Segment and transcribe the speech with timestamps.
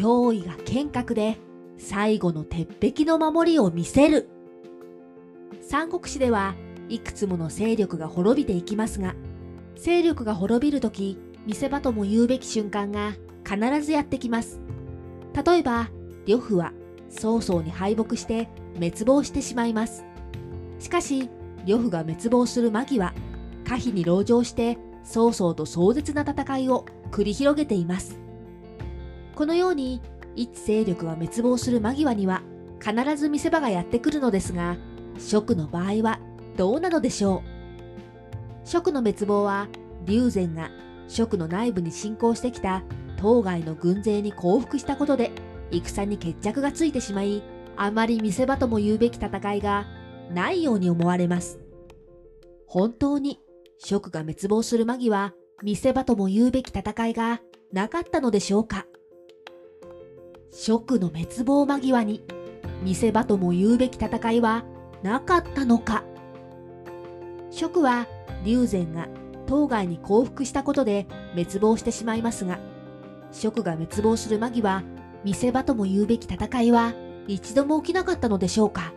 [0.00, 1.36] 脅威が剣閣で
[1.76, 4.30] 最後の鉄壁の守りを見せる。
[5.60, 6.54] 三国志では
[6.88, 9.14] いくつもの勢力が滅びていきますが、
[9.76, 13.12] 勢力が滅びるとき、見せ場とも言うべき瞬間が
[13.44, 14.58] 必ずやってきます。
[15.34, 15.90] 例えば、
[16.26, 16.72] 呂布は
[17.10, 20.06] 曹操に敗北して滅亡してしまいます。
[20.78, 21.28] しかし、
[21.66, 23.12] 呂布が滅亡する間際、
[23.68, 28.29] 可否に籠城して曹操と壮絶な戦いを繰り広げています。
[29.40, 30.02] このように、
[30.36, 32.42] 一勢力が滅亡する間際には
[32.78, 34.76] 必ず見せ場がやってくるのですが、
[35.18, 36.20] 蜀の場合は
[36.58, 37.42] どうなのでしょ
[38.64, 38.68] う?
[38.68, 39.68] 蜀の滅亡は、
[40.04, 40.70] 龍禅が
[41.08, 42.82] 蜀の内部に侵攻してきた
[43.16, 45.32] 当該の軍勢に降伏したことで
[45.70, 47.42] 戦に決着がついてしまい、
[47.78, 49.86] あまり見せ場とも言うべき戦いが
[50.30, 51.58] ないように思われます。
[52.66, 53.40] 本当に
[53.78, 55.32] 蜀が滅亡する間際、
[55.62, 57.40] 見せ場とも言うべき戦いが
[57.72, 58.84] なかったのでしょうか?
[60.50, 62.22] 蜀の滅亡間際に
[62.82, 64.64] 見せ場とも言うべき戦いは
[65.02, 66.04] なかったのか
[67.50, 68.06] 蜀は
[68.44, 69.08] 龍禅が
[69.46, 72.60] 当該に降伏したことで滅亡してしまいますが、
[73.32, 74.84] 蜀が滅亡する間際、
[75.24, 76.94] 見せ場とも言うべき戦いは
[77.26, 78.92] 一度も起きなかったのでしょうか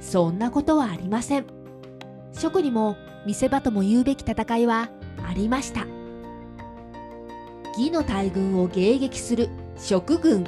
[0.00, 1.46] そんなことはありません。
[2.32, 4.88] 蜀にも見せ場とも言うべき戦いは
[5.28, 5.84] ありました。
[7.76, 9.48] 義の大軍を迎撃する
[9.82, 10.44] 蜀軍。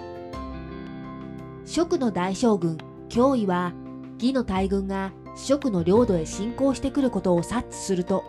[1.64, 2.76] 蜀の大将軍、
[3.08, 3.72] 脅威は、
[4.20, 8.24] 義の大軍が蜀の領土へ侵攻してくることを察知すると、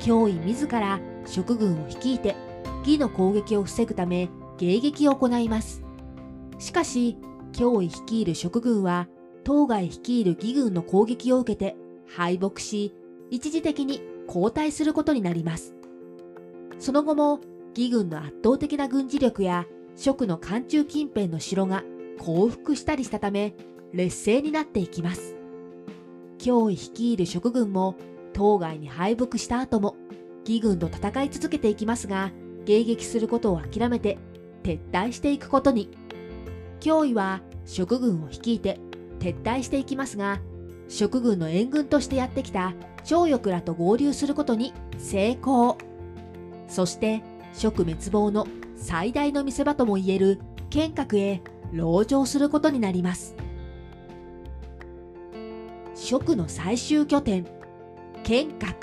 [0.00, 2.36] 脅威自ら蜀軍を率いて、
[2.86, 5.82] 義の攻撃を防ぐため迎撃を行います。
[6.60, 7.18] しかし、
[7.52, 9.08] 脅威率いる蜀軍は、
[9.42, 12.94] 当該率いる義軍の攻撃を受けて敗北し、
[13.30, 15.74] 一時的に後退することになります。
[16.78, 17.40] その後も、
[17.76, 19.66] 義軍の圧倒的な軍事力や
[19.98, 21.82] 蜀の漢中近辺の城が
[22.20, 23.56] 降伏したりしたため、
[23.92, 25.34] 劣勢になっていきます。
[26.38, 27.96] 脅威率いる蜀軍も、
[28.32, 29.96] 当該に敗北した後も、
[30.46, 32.30] 義軍と戦い続けていきますが、
[32.64, 34.18] 迎撃することを諦めて
[34.62, 35.90] 撤退していくことに。
[36.78, 38.78] 脅威は蜀軍を率いて
[39.18, 40.40] 撤退していきますが、
[40.88, 42.72] 蜀軍の援軍としてやってきた
[43.02, 45.76] 張翼らと合流することに成功。
[46.68, 48.46] そして蜀滅亡の
[48.78, 50.40] 最大の見せ場ともいえる
[50.70, 51.42] 剣閣へ
[51.76, 53.36] 籠城することになります。
[55.94, 57.46] 蜀の最終拠点、
[58.22, 58.74] 剣閣。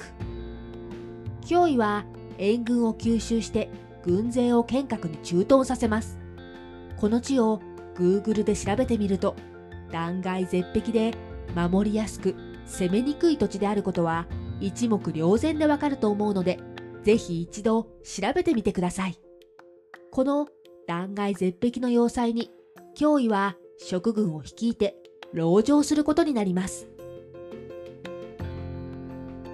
[1.42, 2.06] 脅威は
[2.38, 3.70] 援軍を吸収して
[4.04, 6.20] 軍勢を剣閣に駐屯させます。
[6.98, 7.62] この地を
[7.96, 9.36] Google で調べてみると、
[9.92, 11.14] 断崖絶壁で
[11.56, 12.36] 守りやすく
[12.66, 14.28] 攻めにくい土地であることは
[14.60, 16.60] 一目瞭然でわかると思うので、
[17.04, 19.25] ぜひ一度調べてみてください。
[20.16, 20.48] この
[20.88, 22.50] 断崖絶壁の要塞に、
[22.98, 24.96] 脅威は蜀軍を率いて
[25.36, 26.88] 籠城することになります。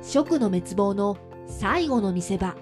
[0.03, 1.17] 蜀の滅亡の
[1.47, 2.55] 最後の見せ場。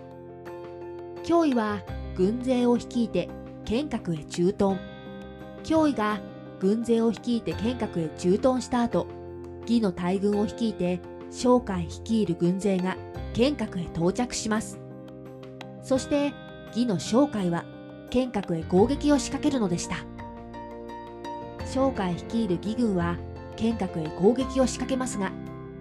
[1.25, 1.83] 脅威は
[2.15, 3.27] 軍勢を率いて
[3.65, 4.79] 剣閣へ駐屯。
[5.65, 6.21] 脅威が
[6.61, 9.07] 軍勢を率いて剣閣へ駐屯した後、
[9.63, 12.95] 義の大軍を率いて商海率いる軍勢が
[13.33, 14.79] 剣閣へ到着します。
[15.83, 16.31] そして
[16.67, 17.65] 義の商海は
[18.09, 19.97] 剣閣へ攻撃を仕掛けるのでした。
[21.65, 23.17] 商海率いる義軍は
[23.55, 25.31] 剣閣へ攻撃を仕掛けますが、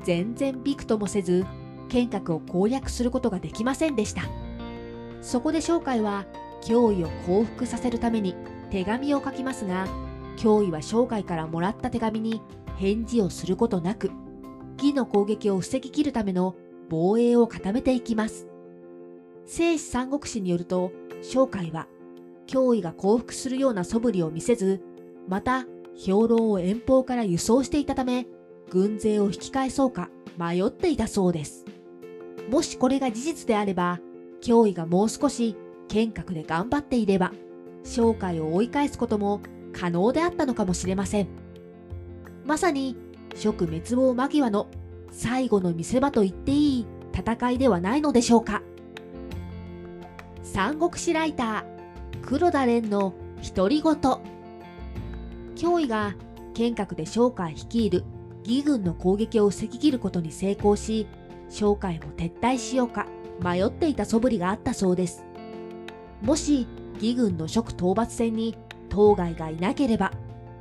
[0.05, 1.45] 全然びくともせず、
[1.89, 4.23] 剣閣を攻略することができませんでした。
[5.23, 6.27] そこで商海は
[6.63, 8.35] 脅威を降伏させるために
[8.71, 9.87] 手紙を書きますが、
[10.37, 12.43] 脅威は商海からもらった手紙に
[12.77, 14.11] 返事をすることなく、
[14.77, 16.55] 義の攻撃を防ぎ切るための
[16.91, 18.47] 防衛を固めていきます。
[19.47, 21.89] 聖史三国志によると、商海は
[22.49, 24.83] 脅威が降伏するような素振りを見せず、
[25.29, 28.27] また兵糧を遠方から輸送していたため、
[28.71, 31.65] 軍勢を引き返そうか迷っていたそうです。
[32.51, 34.01] もしこれが事実であれば、
[34.43, 35.57] 脅威がもう少し
[35.89, 37.33] 剣閣で頑張っていれば、
[37.85, 39.41] 商海を追い返すことも
[39.73, 41.29] 可能であったのかもしれません。
[42.45, 42.97] まさに、
[43.35, 44.69] 蜀滅亡間際の
[45.11, 48.63] 最後の見せ場と言っていい戦いではないのでしょうか。
[50.43, 51.78] 三国志ライター、
[52.23, 53.15] 黒田蓮の
[53.55, 53.95] 独り言。
[55.57, 56.15] 脅威が
[56.55, 58.05] 剣閣で商海率いる
[58.45, 61.07] 義軍の攻撃を防ぎ切ることに成功し、
[61.51, 63.07] 商海も撤退しようか
[63.41, 65.25] 迷っていた素振りがあったそうです。
[66.23, 68.57] もし義軍の蜀討伐戦に
[68.89, 70.13] 当該がいなければ、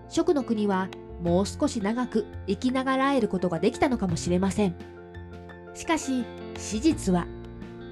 [0.10, 0.90] 蜀の国は
[1.24, 4.76] もう少し長く生きながらえることができたのかもしれません。
[5.74, 6.26] しかし、
[6.58, 7.28] 史実は、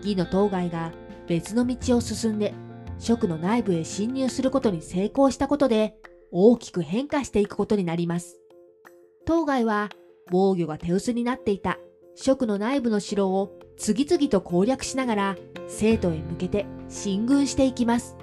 [0.01, 0.91] 義の当該が
[1.27, 2.53] 別の道を進んで、
[3.05, 5.93] 職の内部へ侵入することに成功したことで
[6.31, 8.39] 大きく変化していくことになります。
[9.27, 9.89] 当該は
[10.31, 11.77] 防御が手薄になっていた
[12.15, 15.35] 職の内部の城を次々と攻略しながら
[15.67, 18.17] 生徒へ向けて進軍していきます。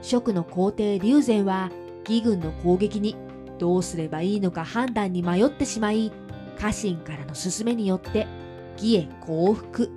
[0.00, 1.70] 職の皇帝龍禅は
[2.08, 3.14] 義軍の攻撃に
[3.58, 6.10] どうすればいいのか判断に迷ってしまい、
[6.58, 8.26] 家臣からの勧めによって
[8.78, 9.90] 義へ降伏。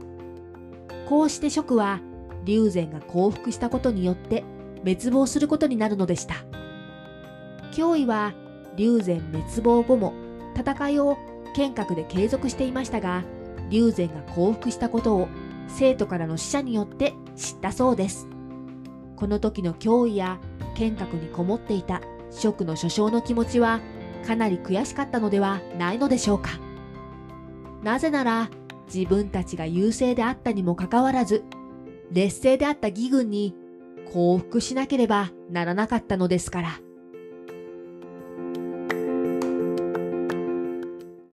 [1.07, 2.01] こうして職は
[2.45, 4.43] 龍禅が降伏したことによって
[4.83, 6.35] 滅亡することになるのでした。
[7.73, 8.33] 脅威は
[8.77, 10.13] 龍禅滅亡後も
[10.55, 11.17] 戦いを
[11.53, 13.23] 剣閣で継続していましたが、
[13.69, 15.27] 龍禅が降伏したことを
[15.67, 18.27] 生徒からの使者によって知ったそうです。
[19.15, 20.39] この時の脅威や
[20.75, 22.01] 剣閣にこもっていた
[22.31, 23.79] 職の所掌の気持ちは
[24.27, 26.51] かなり悔しかったのではないのでしょうか。
[27.81, 28.49] なぜなら
[28.93, 31.43] 自分たちが優勢であったにもかかわらず、
[32.11, 33.55] 劣勢であった義軍に
[34.13, 36.84] 降伏しなければならなかったのですから。